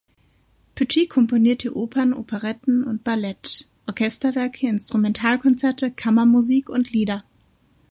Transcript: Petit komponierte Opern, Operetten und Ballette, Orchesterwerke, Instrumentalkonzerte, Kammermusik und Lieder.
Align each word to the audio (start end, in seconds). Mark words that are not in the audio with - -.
Petit 0.73 1.05
komponierte 1.09 1.77
Opern, 1.77 2.13
Operetten 2.13 2.83
und 2.83 3.03
Ballette, 3.03 3.65
Orchesterwerke, 3.85 4.65
Instrumentalkonzerte, 4.67 5.91
Kammermusik 5.91 6.71
und 6.71 6.89
Lieder. 6.91 7.23